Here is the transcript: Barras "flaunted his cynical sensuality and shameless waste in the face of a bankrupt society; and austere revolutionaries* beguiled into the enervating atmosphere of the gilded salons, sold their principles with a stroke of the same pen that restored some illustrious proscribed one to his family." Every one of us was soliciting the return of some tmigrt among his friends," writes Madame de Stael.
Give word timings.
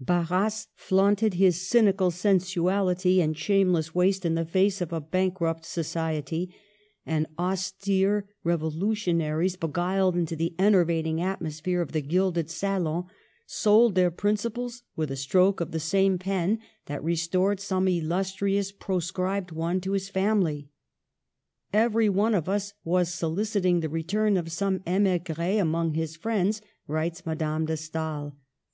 Barras 0.00 0.68
"flaunted 0.74 1.34
his 1.34 1.68
cynical 1.68 2.10
sensuality 2.10 3.20
and 3.20 3.36
shameless 3.36 3.94
waste 3.94 4.24
in 4.24 4.34
the 4.36 4.46
face 4.46 4.80
of 4.80 4.90
a 4.90 5.02
bankrupt 5.02 5.66
society; 5.66 6.54
and 7.04 7.26
austere 7.38 8.26
revolutionaries* 8.42 9.56
beguiled 9.56 10.16
into 10.16 10.34
the 10.34 10.54
enervating 10.58 11.20
atmosphere 11.20 11.82
of 11.82 11.92
the 11.92 12.00
gilded 12.00 12.48
salons, 12.48 13.04
sold 13.44 13.94
their 13.94 14.10
principles 14.10 14.82
with 14.96 15.10
a 15.10 15.14
stroke 15.16 15.60
of 15.60 15.72
the 15.72 15.78
same 15.78 16.16
pen 16.16 16.58
that 16.86 17.04
restored 17.04 17.60
some 17.60 17.86
illustrious 17.86 18.72
proscribed 18.72 19.50
one 19.52 19.78
to 19.82 19.92
his 19.92 20.08
family." 20.08 20.70
Every 21.74 22.08
one 22.08 22.34
of 22.34 22.48
us 22.48 22.72
was 22.82 23.12
soliciting 23.12 23.80
the 23.80 23.90
return 23.90 24.38
of 24.38 24.50
some 24.50 24.78
tmigrt 24.80 25.60
among 25.60 25.92
his 25.92 26.16
friends," 26.16 26.62
writes 26.86 27.26
Madame 27.26 27.66
de 27.66 27.76
Stael. 27.76 28.34